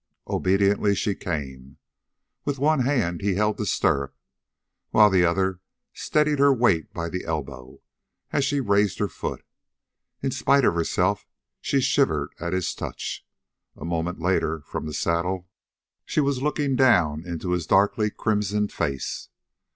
[0.25, 1.77] Obediently she came.
[2.43, 4.15] With one hand he held the stirrup,
[4.89, 5.61] while the other
[5.93, 7.81] steadied her weight by the elbow,
[8.31, 9.45] as she raised her foot.
[10.23, 11.27] In spite of herself
[11.61, 13.23] she shivered at his touch.
[13.75, 15.47] A moment later, from the saddle,
[16.03, 19.29] she was looking down into a darkly crimsoned face.